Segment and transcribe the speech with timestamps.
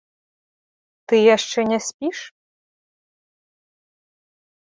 [1.11, 2.17] Ты яшчэ не спіш?